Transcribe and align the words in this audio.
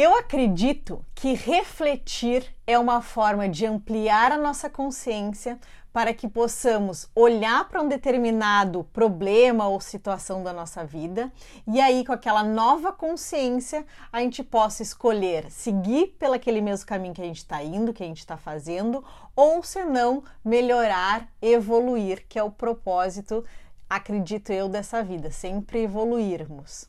Eu 0.00 0.16
acredito 0.16 1.04
que 1.12 1.34
refletir 1.34 2.54
é 2.64 2.78
uma 2.78 3.02
forma 3.02 3.48
de 3.48 3.66
ampliar 3.66 4.30
a 4.30 4.38
nossa 4.38 4.70
consciência 4.70 5.58
para 5.92 6.14
que 6.14 6.28
possamos 6.28 7.10
olhar 7.16 7.68
para 7.68 7.82
um 7.82 7.88
determinado 7.88 8.84
problema 8.92 9.66
ou 9.66 9.80
situação 9.80 10.44
da 10.44 10.52
nossa 10.52 10.84
vida 10.84 11.32
e 11.66 11.80
aí, 11.80 12.04
com 12.04 12.12
aquela 12.12 12.44
nova 12.44 12.92
consciência, 12.92 13.84
a 14.12 14.20
gente 14.20 14.44
possa 14.44 14.84
escolher 14.84 15.50
seguir 15.50 16.14
pelo 16.16 16.34
aquele 16.34 16.60
mesmo 16.60 16.86
caminho 16.86 17.12
que 17.12 17.22
a 17.22 17.26
gente 17.26 17.38
está 17.38 17.60
indo, 17.60 17.92
que 17.92 18.04
a 18.04 18.06
gente 18.06 18.20
está 18.20 18.36
fazendo, 18.36 19.04
ou 19.34 19.64
se 19.64 19.84
não, 19.84 20.22
melhorar, 20.44 21.26
evoluir, 21.42 22.24
que 22.28 22.38
é 22.38 22.42
o 22.44 22.52
propósito, 22.52 23.44
acredito 23.90 24.52
eu, 24.52 24.68
dessa 24.68 25.02
vida, 25.02 25.32
sempre 25.32 25.82
evoluirmos. 25.82 26.88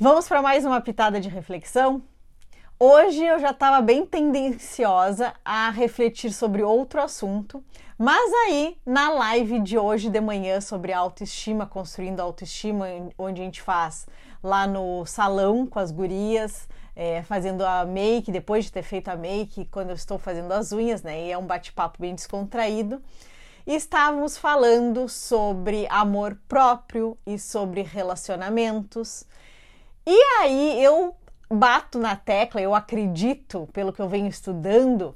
Vamos 0.00 0.26
para 0.26 0.40
mais 0.40 0.64
uma 0.64 0.80
pitada 0.80 1.20
de 1.20 1.28
reflexão? 1.28 2.02
Hoje 2.80 3.22
eu 3.22 3.38
já 3.38 3.50
estava 3.50 3.82
bem 3.82 4.06
tendenciosa 4.06 5.34
a 5.44 5.68
refletir 5.68 6.32
sobre 6.32 6.62
outro 6.62 7.00
assunto, 7.00 7.62
mas 7.98 8.32
aí 8.46 8.78
na 8.86 9.10
live 9.10 9.60
de 9.60 9.76
hoje 9.76 10.08
de 10.08 10.18
manhã 10.18 10.62
sobre 10.62 10.94
autoestima, 10.94 11.66
construindo 11.66 12.20
autoestima, 12.20 12.86
onde 13.18 13.42
a 13.42 13.44
gente 13.44 13.60
faz 13.60 14.06
lá 14.42 14.66
no 14.66 15.04
salão 15.04 15.66
com 15.66 15.78
as 15.78 15.92
gurias, 15.92 16.66
é, 16.96 17.22
fazendo 17.22 17.64
a 17.64 17.84
make, 17.84 18.32
depois 18.32 18.64
de 18.64 18.72
ter 18.72 18.82
feito 18.82 19.08
a 19.08 19.14
make, 19.14 19.66
quando 19.66 19.90
eu 19.90 19.94
estou 19.94 20.18
fazendo 20.18 20.50
as 20.52 20.72
unhas, 20.72 21.02
né? 21.02 21.26
E 21.26 21.30
é 21.30 21.36
um 21.36 21.46
bate-papo 21.46 21.98
bem 22.00 22.14
descontraído. 22.14 23.00
Estávamos 23.66 24.38
falando 24.38 25.06
sobre 25.06 25.86
amor 25.88 26.36
próprio 26.48 27.16
e 27.26 27.38
sobre 27.38 27.82
relacionamentos. 27.82 29.26
E 30.06 30.22
aí 30.40 30.82
eu 30.82 31.14
bato 31.50 31.98
na 31.98 32.16
tecla, 32.16 32.60
eu 32.60 32.74
acredito, 32.74 33.68
pelo 33.72 33.92
que 33.92 34.00
eu 34.00 34.08
venho 34.08 34.26
estudando, 34.26 35.14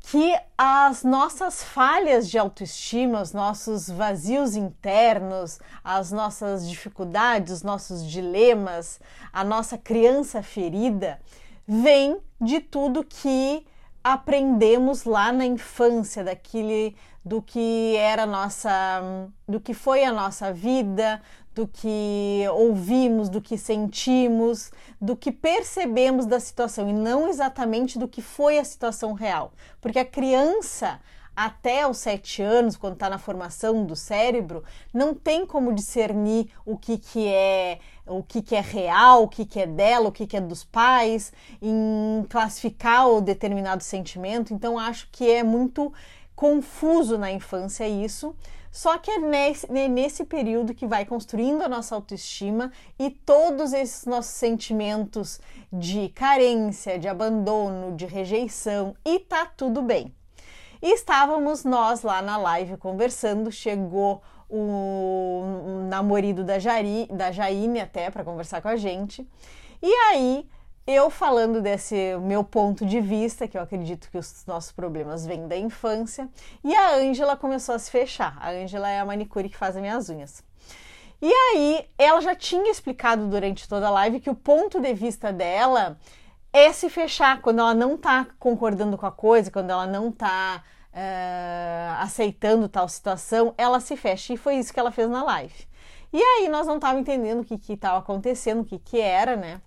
que 0.00 0.34
as 0.56 1.02
nossas 1.02 1.62
falhas 1.62 2.28
de 2.28 2.38
autoestima, 2.38 3.22
os 3.22 3.32
nossos 3.32 3.88
vazios 3.88 4.54
internos, 4.54 5.58
as 5.82 6.12
nossas 6.12 6.68
dificuldades, 6.68 7.52
os 7.52 7.62
nossos 7.62 8.04
dilemas, 8.04 9.00
a 9.32 9.42
nossa 9.42 9.78
criança 9.78 10.42
ferida, 10.42 11.20
vem 11.66 12.18
de 12.40 12.60
tudo 12.60 13.04
que 13.04 13.64
aprendemos 14.04 15.04
lá 15.04 15.32
na 15.32 15.46
infância, 15.46 16.22
daquele 16.22 16.94
do 17.24 17.40
que 17.40 17.96
era 17.96 18.26
nossa, 18.26 18.70
do 19.48 19.58
que 19.58 19.72
foi 19.72 20.04
a 20.04 20.12
nossa 20.12 20.52
vida, 20.52 21.22
do 21.54 21.66
que 21.66 22.44
ouvimos, 22.52 23.30
do 23.30 23.40
que 23.40 23.56
sentimos, 23.56 24.70
do 25.00 25.16
que 25.16 25.32
percebemos 25.32 26.26
da 26.26 26.38
situação 26.38 26.86
e 26.86 26.92
não 26.92 27.26
exatamente 27.28 27.98
do 27.98 28.06
que 28.06 28.20
foi 28.20 28.58
a 28.58 28.64
situação 28.64 29.14
real. 29.14 29.54
Porque 29.80 29.98
a 29.98 30.04
criança, 30.04 31.00
até 31.36 31.86
os 31.88 31.98
sete 31.98 32.42
anos, 32.42 32.76
quando 32.76 32.94
está 32.94 33.10
na 33.10 33.18
formação 33.18 33.84
do 33.84 33.96
cérebro, 33.96 34.62
não 34.92 35.14
tem 35.14 35.46
como 35.46 35.72
discernir 35.72 36.50
o 36.64 36.76
que, 36.76 36.98
que 36.98 37.28
é 37.28 37.78
o 38.06 38.22
que, 38.22 38.42
que 38.42 38.54
é 38.54 38.60
real, 38.60 39.22
o 39.22 39.28
que, 39.28 39.46
que 39.46 39.58
é 39.58 39.66
dela, 39.66 40.08
o 40.08 40.12
que, 40.12 40.26
que 40.26 40.36
é 40.36 40.40
dos 40.40 40.62
pais, 40.62 41.32
em 41.60 42.24
classificar 42.28 43.08
o 43.08 43.20
determinado 43.20 43.82
sentimento. 43.82 44.52
Então, 44.52 44.78
acho 44.78 45.08
que 45.10 45.30
é 45.30 45.42
muito 45.42 45.92
confuso 46.36 47.16
na 47.16 47.32
infância 47.32 47.88
isso. 47.88 48.34
Só 48.70 48.98
que 48.98 49.08
é 49.08 49.18
nesse, 49.18 49.66
é 49.70 49.86
nesse 49.86 50.24
período 50.24 50.74
que 50.74 50.84
vai 50.84 51.06
construindo 51.06 51.62
a 51.62 51.68
nossa 51.68 51.94
autoestima 51.94 52.72
e 52.98 53.08
todos 53.08 53.72
esses 53.72 54.04
nossos 54.04 54.32
sentimentos 54.32 55.40
de 55.72 56.08
carência, 56.08 56.98
de 56.98 57.06
abandono, 57.06 57.96
de 57.96 58.04
rejeição 58.04 58.96
e 59.04 59.20
tá 59.20 59.46
tudo 59.46 59.80
bem. 59.80 60.12
E 60.84 60.92
estávamos 60.92 61.64
nós 61.64 62.02
lá 62.02 62.20
na 62.20 62.36
live 62.36 62.76
conversando, 62.76 63.50
chegou 63.50 64.22
o 64.50 65.42
namorado 65.88 66.44
da, 66.44 66.58
Jari, 66.58 67.08
da 67.10 67.32
Jaine 67.32 67.80
até 67.80 68.10
para 68.10 68.22
conversar 68.22 68.60
com 68.60 68.68
a 68.68 68.76
gente. 68.76 69.26
E 69.82 69.90
aí 69.90 70.46
eu 70.86 71.08
falando 71.08 71.62
desse 71.62 72.18
meu 72.20 72.44
ponto 72.44 72.84
de 72.84 73.00
vista, 73.00 73.48
que 73.48 73.56
eu 73.56 73.62
acredito 73.62 74.10
que 74.10 74.18
os 74.18 74.44
nossos 74.44 74.72
problemas 74.72 75.24
vêm 75.24 75.48
da 75.48 75.56
infância, 75.56 76.28
e 76.62 76.74
a 76.74 76.96
Ângela 76.96 77.34
começou 77.34 77.74
a 77.74 77.78
se 77.78 77.90
fechar. 77.90 78.36
A 78.38 78.50
Ângela 78.50 78.90
é 78.90 79.00
a 79.00 79.06
manicure 79.06 79.48
que 79.48 79.56
faz 79.56 79.76
as 79.76 79.80
minhas 79.80 80.10
unhas. 80.10 80.44
E 81.22 81.32
aí, 81.32 81.88
ela 81.96 82.20
já 82.20 82.34
tinha 82.34 82.70
explicado 82.70 83.26
durante 83.26 83.66
toda 83.66 83.86
a 83.86 83.90
live 83.90 84.20
que 84.20 84.28
o 84.28 84.34
ponto 84.34 84.78
de 84.78 84.92
vista 84.92 85.32
dela 85.32 85.96
é 86.54 86.72
se 86.72 86.88
fechar 86.88 87.42
quando 87.42 87.58
ela 87.58 87.74
não 87.74 87.98
tá 87.98 88.28
concordando 88.38 88.96
com 88.96 89.04
a 89.04 89.10
coisa, 89.10 89.50
quando 89.50 89.70
ela 89.70 89.88
não 89.88 90.12
tá 90.12 90.62
uh, 90.92 92.00
aceitando 92.00 92.68
tal 92.68 92.88
situação, 92.88 93.52
ela 93.58 93.80
se 93.80 93.96
fecha. 93.96 94.32
E 94.32 94.36
foi 94.36 94.54
isso 94.54 94.72
que 94.72 94.78
ela 94.78 94.92
fez 94.92 95.10
na 95.10 95.24
live. 95.24 95.66
E 96.12 96.22
aí, 96.22 96.48
nós 96.48 96.64
não 96.68 96.76
estávamos 96.76 97.02
entendendo 97.02 97.40
o 97.40 97.44
que 97.44 97.72
estava 97.72 97.98
acontecendo, 97.98 98.60
o 98.60 98.64
que, 98.64 98.78
que 98.78 99.00
era, 99.00 99.34
né? 99.34 99.60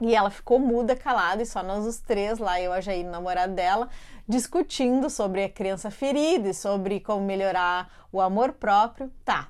E 0.00 0.12
ela 0.12 0.28
ficou 0.28 0.58
muda, 0.58 0.96
calada, 0.96 1.44
e 1.44 1.46
só 1.46 1.62
nós 1.62 1.86
os 1.86 1.98
três 2.00 2.40
lá, 2.40 2.60
eu, 2.60 2.72
a 2.72 2.80
Jair, 2.80 3.06
o 3.06 3.10
namorado 3.10 3.54
dela, 3.54 3.88
discutindo 4.28 5.08
sobre 5.08 5.44
a 5.44 5.48
criança 5.48 5.88
ferida 5.88 6.48
e 6.48 6.54
sobre 6.54 6.98
como 6.98 7.24
melhorar 7.24 8.08
o 8.10 8.20
amor 8.20 8.54
próprio. 8.54 9.08
Tá. 9.24 9.46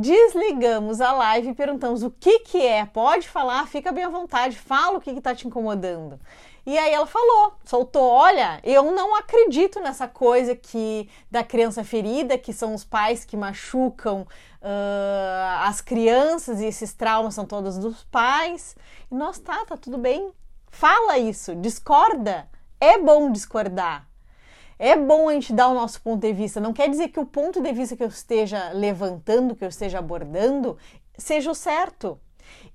Desligamos 0.00 1.00
a 1.00 1.10
live 1.10 1.48
e 1.48 1.54
perguntamos 1.54 2.04
o 2.04 2.10
que 2.12 2.38
que 2.38 2.64
é. 2.64 2.86
Pode 2.86 3.28
falar, 3.28 3.66
fica 3.66 3.90
bem 3.90 4.04
à 4.04 4.08
vontade, 4.08 4.56
fala 4.56 4.98
o 4.98 5.00
que 5.00 5.12
que 5.12 5.20
tá 5.20 5.34
te 5.34 5.48
incomodando. 5.48 6.20
E 6.64 6.78
aí 6.78 6.92
ela 6.92 7.04
falou, 7.04 7.54
soltou, 7.64 8.04
olha, 8.04 8.60
eu 8.62 8.92
não 8.92 9.16
acredito 9.16 9.80
nessa 9.80 10.06
coisa 10.06 10.54
que 10.54 11.10
da 11.28 11.42
criança 11.42 11.82
ferida, 11.82 12.38
que 12.38 12.52
são 12.52 12.74
os 12.74 12.84
pais 12.84 13.24
que 13.24 13.36
machucam 13.36 14.20
uh, 14.20 15.64
as 15.64 15.80
crianças 15.80 16.60
e 16.60 16.66
esses 16.66 16.94
traumas 16.94 17.34
são 17.34 17.44
todos 17.44 17.76
dos 17.76 18.04
pais. 18.04 18.76
E 19.10 19.14
nós 19.16 19.40
tá, 19.40 19.64
tá 19.64 19.76
tudo 19.76 19.98
bem. 19.98 20.30
Fala 20.68 21.18
isso, 21.18 21.56
discorda. 21.56 22.48
É 22.80 22.98
bom 22.98 23.32
discordar. 23.32 24.07
É 24.78 24.96
bom 24.96 25.28
a 25.28 25.32
gente 25.32 25.52
dar 25.52 25.68
o 25.68 25.74
nosso 25.74 26.00
ponto 26.00 26.20
de 26.20 26.32
vista. 26.32 26.60
Não 26.60 26.72
quer 26.72 26.88
dizer 26.88 27.08
que 27.08 27.18
o 27.18 27.26
ponto 27.26 27.60
de 27.60 27.72
vista 27.72 27.96
que 27.96 28.02
eu 28.02 28.08
esteja 28.08 28.70
levantando, 28.70 29.56
que 29.56 29.64
eu 29.64 29.68
esteja 29.68 29.98
abordando, 29.98 30.78
seja 31.16 31.50
o 31.50 31.54
certo. 31.54 32.20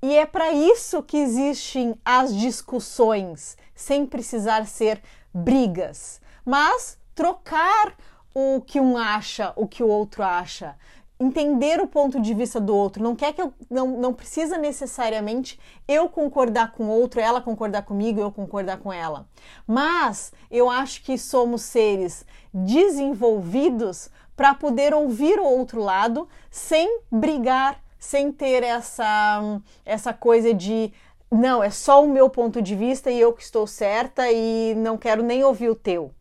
E 0.01 0.15
é 0.15 0.25
para 0.25 0.51
isso 0.51 1.01
que 1.01 1.17
existem 1.17 1.95
as 2.03 2.35
discussões, 2.35 3.57
sem 3.73 4.05
precisar 4.05 4.67
ser 4.67 5.01
brigas, 5.33 6.21
mas 6.45 6.99
trocar 7.15 7.95
o 8.35 8.61
que 8.61 8.79
um 8.79 8.97
acha, 8.97 9.53
o 9.55 9.67
que 9.67 9.81
o 9.81 9.87
outro 9.87 10.23
acha, 10.23 10.75
entender 11.23 11.79
o 11.79 11.87
ponto 11.87 12.19
de 12.19 12.33
vista 12.33 12.59
do 12.59 12.75
outro. 12.75 13.03
Não 13.03 13.15
quer 13.15 13.33
que 13.33 13.41
eu 13.41 13.53
não, 13.69 13.99
não 13.99 14.13
precisa 14.13 14.57
necessariamente 14.57 15.59
eu 15.87 16.09
concordar 16.09 16.71
com 16.71 16.85
o 16.85 16.89
outro, 16.89 17.19
ela 17.19 17.41
concordar 17.41 17.83
comigo, 17.83 18.19
eu 18.19 18.31
concordar 18.31 18.77
com 18.77 18.91
ela. 18.91 19.27
Mas 19.65 20.33
eu 20.51 20.69
acho 20.69 21.03
que 21.03 21.17
somos 21.17 21.61
seres 21.61 22.25
desenvolvidos 22.53 24.09
para 24.35 24.53
poder 24.53 24.93
ouvir 24.93 25.39
o 25.39 25.45
outro 25.45 25.81
lado 25.81 26.27
sem 26.51 26.99
brigar, 27.11 27.79
sem 27.99 28.31
ter 28.31 28.63
essa 28.63 29.61
essa 29.85 30.13
coisa 30.13 30.53
de 30.53 30.91
não, 31.31 31.63
é 31.63 31.71
só 31.71 32.03
o 32.03 32.09
meu 32.09 32.29
ponto 32.29 32.61
de 32.61 32.75
vista 32.75 33.09
e 33.09 33.19
eu 33.19 33.33
que 33.33 33.41
estou 33.41 33.65
certa 33.65 34.31
e 34.31 34.75
não 34.75 34.97
quero 34.97 35.23
nem 35.23 35.43
ouvir 35.43 35.69
o 35.69 35.75
teu. 35.75 36.11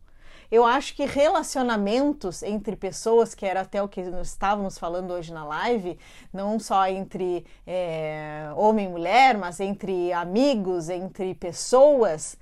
Eu 0.53 0.63
acho 0.63 0.95
que 0.95 1.03
relacionamentos 1.03 2.43
entre 2.43 2.75
pessoas, 2.75 3.33
que 3.33 3.43
era 3.43 3.61
até 3.61 3.81
o 3.81 3.87
que 3.87 4.01
estávamos 4.21 4.77
falando 4.77 5.09
hoje 5.09 5.33
na 5.33 5.43
live, 5.43 5.97
não 6.31 6.59
só 6.59 6.87
entre 6.87 7.43
é, 7.65 8.51
homem 8.55 8.85
e 8.85 8.87
mulher, 8.87 9.35
mas 9.35 9.59
entre 9.59 10.13
amigos, 10.13 10.89
entre 10.89 11.33
pessoas, 11.33 12.37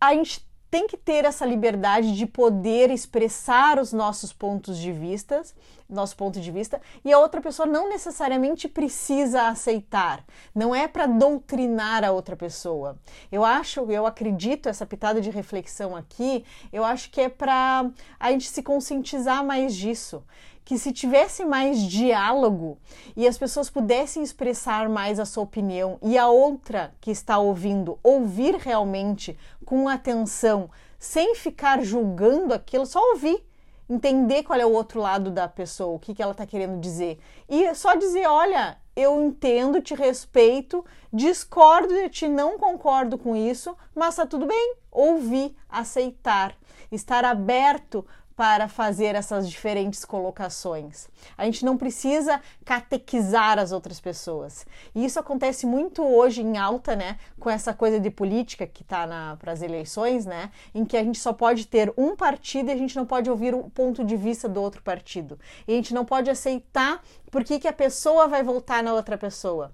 a 0.00 0.14
gente 0.14 0.46
tem 0.70 0.86
que 0.86 0.96
ter 0.96 1.24
essa 1.24 1.44
liberdade 1.44 2.16
de 2.16 2.24
poder 2.24 2.88
expressar 2.88 3.80
os 3.80 3.92
nossos 3.92 4.32
pontos 4.32 4.78
de 4.78 4.92
vista, 4.92 5.42
nosso 5.88 6.16
ponto 6.16 6.40
de 6.40 6.50
vista, 6.50 6.80
e 7.04 7.12
a 7.12 7.18
outra 7.18 7.40
pessoa 7.40 7.66
não 7.66 7.88
necessariamente 7.88 8.68
precisa 8.68 9.48
aceitar. 9.48 10.24
Não 10.54 10.74
é 10.74 10.88
para 10.88 11.06
doutrinar 11.06 12.04
a 12.04 12.12
outra 12.12 12.36
pessoa. 12.36 12.98
Eu 13.30 13.44
acho, 13.44 13.90
eu 13.90 14.06
acredito 14.06 14.68
essa 14.68 14.86
pitada 14.86 15.20
de 15.20 15.30
reflexão 15.30 15.94
aqui, 15.94 16.44
eu 16.72 16.84
acho 16.84 17.10
que 17.10 17.20
é 17.20 17.28
para 17.28 17.90
a 18.18 18.30
gente 18.30 18.48
se 18.48 18.62
conscientizar 18.62 19.44
mais 19.44 19.74
disso 19.74 20.24
que 20.64 20.78
se 20.78 20.92
tivesse 20.92 21.44
mais 21.44 21.78
diálogo 21.82 22.78
e 23.14 23.28
as 23.28 23.36
pessoas 23.36 23.68
pudessem 23.68 24.22
expressar 24.22 24.88
mais 24.88 25.20
a 25.20 25.26
sua 25.26 25.42
opinião 25.42 25.98
e 26.02 26.16
a 26.16 26.28
outra 26.28 26.94
que 27.00 27.10
está 27.10 27.38
ouvindo 27.38 27.98
ouvir 28.02 28.54
realmente 28.54 29.38
com 29.64 29.88
atenção, 29.88 30.70
sem 30.98 31.34
ficar 31.34 31.82
julgando 31.84 32.54
aquilo, 32.54 32.86
só 32.86 32.98
ouvir, 33.12 33.44
entender 33.88 34.42
qual 34.42 34.58
é 34.58 34.66
o 34.66 34.72
outro 34.72 35.00
lado 35.00 35.30
da 35.30 35.46
pessoa, 35.46 35.94
o 35.94 35.98
que, 35.98 36.14
que 36.14 36.22
ela 36.22 36.32
está 36.32 36.46
querendo 36.46 36.80
dizer 36.80 37.18
e 37.48 37.74
só 37.74 37.94
dizer, 37.94 38.26
olha, 38.26 38.78
eu 38.96 39.22
entendo, 39.22 39.82
te 39.82 39.94
respeito, 39.94 40.84
discordo 41.12 41.92
de 41.92 42.08
ti, 42.08 42.28
não 42.28 42.58
concordo 42.58 43.18
com 43.18 43.34
isso, 43.34 43.76
mas 43.94 44.16
tá 44.16 44.24
tudo 44.24 44.46
bem. 44.46 44.76
Ouvir, 44.90 45.54
aceitar, 45.68 46.56
estar 46.90 47.24
aberto 47.24 48.06
para 48.36 48.66
fazer 48.66 49.14
essas 49.14 49.48
diferentes 49.48 50.04
colocações. 50.04 51.08
A 51.38 51.44
gente 51.44 51.64
não 51.64 51.76
precisa 51.76 52.40
catequizar 52.64 53.58
as 53.58 53.70
outras 53.70 54.00
pessoas. 54.00 54.66
E 54.94 55.04
isso 55.04 55.20
acontece 55.20 55.66
muito 55.66 56.02
hoje 56.02 56.42
em 56.42 56.58
alta, 56.58 56.96
né, 56.96 57.18
com 57.38 57.48
essa 57.48 57.72
coisa 57.72 58.00
de 58.00 58.10
política 58.10 58.66
que 58.66 58.82
está 58.82 59.36
para 59.38 59.52
as 59.52 59.62
eleições, 59.62 60.26
né, 60.26 60.50
em 60.74 60.84
que 60.84 60.96
a 60.96 61.04
gente 61.04 61.18
só 61.18 61.32
pode 61.32 61.66
ter 61.66 61.92
um 61.96 62.16
partido 62.16 62.68
e 62.68 62.72
a 62.72 62.76
gente 62.76 62.96
não 62.96 63.06
pode 63.06 63.30
ouvir 63.30 63.54
o 63.54 63.70
ponto 63.70 64.04
de 64.04 64.16
vista 64.16 64.48
do 64.48 64.60
outro 64.60 64.82
partido. 64.82 65.38
E 65.66 65.72
a 65.72 65.76
gente 65.76 65.94
não 65.94 66.04
pode 66.04 66.28
aceitar 66.28 67.02
por 67.30 67.44
que, 67.44 67.60
que 67.60 67.68
a 67.68 67.72
pessoa 67.72 68.26
vai 68.26 68.42
votar 68.42 68.82
na 68.82 68.92
outra 68.92 69.16
pessoa. 69.16 69.72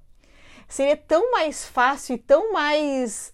Seria 0.69 0.97
tão 0.97 1.33
mais 1.33 1.67
fácil 1.67 2.15
e 2.15 2.19
tão 2.19 2.53
mais 2.53 3.33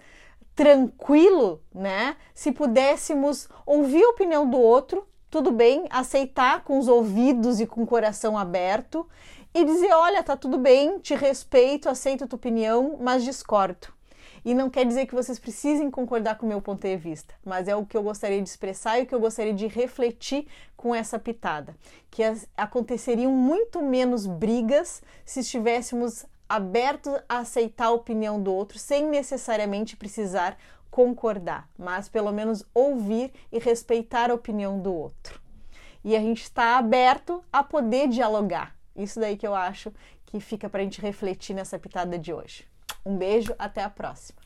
tranquilo, 0.55 1.63
né? 1.75 2.17
Se 2.35 2.51
pudéssemos 2.51 3.47
ouvir 3.67 4.03
a 4.03 4.09
opinião 4.09 4.49
do 4.49 4.59
outro, 4.59 5.07
tudo 5.37 5.53
bem, 5.53 5.85
aceitar 5.91 6.65
com 6.65 6.79
os 6.79 6.89
ouvidos 6.89 7.61
e 7.61 7.67
com 7.67 7.83
o 7.83 7.87
coração 7.87 8.39
aberto 8.39 9.07
e 9.53 9.67
dizer: 9.67 9.93
olha, 9.93 10.23
tá 10.23 10.35
tudo 10.35 10.57
bem, 10.57 10.99
te 10.99 11.15
respeito, 11.15 11.91
aceito 11.91 12.25
a 12.25 12.27
tua 12.27 12.39
opinião, 12.39 12.97
mas 12.99 13.23
discordo. 13.23 13.89
E 14.43 14.55
não 14.55 14.71
quer 14.71 14.87
dizer 14.87 15.05
que 15.05 15.15
vocês 15.15 15.39
precisem 15.39 15.91
concordar 15.91 16.39
com 16.39 16.47
o 16.47 16.49
meu 16.49 16.63
ponto 16.63 16.81
de 16.81 16.97
vista, 16.97 17.35
mas 17.45 17.69
é 17.69 17.77
o 17.77 17.85
que 17.85 17.95
eu 17.95 18.03
gostaria 18.03 18.41
de 18.41 18.49
expressar 18.49 18.99
e 18.99 19.03
o 19.03 19.07
que 19.07 19.15
eu 19.15 19.21
gostaria 19.21 19.53
de 19.53 19.67
refletir 19.67 20.47
com 20.75 20.95
essa 20.95 21.19
pitada. 21.19 21.77
Que 22.11 22.23
as, 22.23 22.49
aconteceriam 22.57 23.31
muito 23.31 23.83
menos 23.83 24.27
brigas 24.27 25.03
se 25.23 25.41
estivéssemos 25.41 26.25
abertos 26.49 27.13
a 27.29 27.41
aceitar 27.41 27.89
a 27.89 27.93
opinião 27.93 28.41
do 28.41 28.55
outro 28.55 28.79
sem 28.79 29.05
necessariamente 29.07 29.99
precisar 29.99 30.57
concordar, 30.97 31.69
mas 31.79 32.09
pelo 32.09 32.33
menos 32.33 32.65
ouvir 32.73 33.31
e 33.53 33.59
respeitar 33.59 34.31
a 34.31 34.35
opinião 34.35 34.81
do 34.81 34.95
outro. 34.95 35.39
E 36.03 36.17
a 36.17 36.21
gente 36.21 36.41
está 36.41 36.79
aberto 36.79 37.45
a 37.53 37.63
poder 37.63 38.09
dialogar. 38.09 38.75
Isso 38.97 39.21
daí 39.21 39.37
que 39.37 39.47
eu 39.47 39.55
acho 39.55 39.93
que 40.25 40.41
fica 40.41 40.71
para 40.71 40.81
a 40.81 40.85
gente 40.85 41.03
refletir 41.03 41.53
nessa 41.53 41.79
pitada 41.79 42.19
de 42.19 42.33
hoje. 42.33 42.67
Um 43.05 43.15
beijo, 43.15 43.55
até 43.59 43.85
a 43.85 43.91
próxima. 43.91 44.46